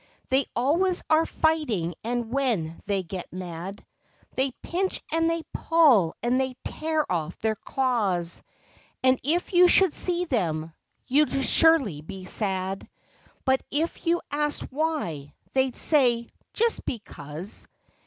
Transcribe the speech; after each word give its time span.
They 0.29 0.45
always 0.55 1.03
are 1.11 1.27
fighting, 1.27 1.93
and 2.03 2.33
when 2.33 2.81
they 2.87 3.03
get 3.03 3.31
mad 3.31 3.85
They 4.33 4.49
pinch 4.49 4.99
and 5.11 5.29
they 5.29 5.43
pull 5.53 6.15
and 6.23 6.41
they 6.41 6.55
tear 6.65 7.05
off 7.07 7.37
their 7.37 7.53
claws, 7.55 8.41
And 9.03 9.19
if 9.23 9.53
you 9.53 9.67
should 9.67 9.93
see 9.93 10.25
them, 10.25 10.73
you'd 11.05 11.29
surely 11.29 12.01
be 12.01 12.25
sad, 12.25 12.89
But 13.45 13.61
if 13.69 14.07
you 14.07 14.21
asked 14.31 14.63
why 14.71 15.35
they'd 15.53 15.75
say,— 15.75 16.27
"just 16.51 16.83
because." 16.85 17.67